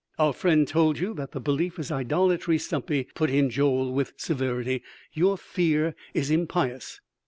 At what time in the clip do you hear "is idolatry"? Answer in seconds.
1.77-2.57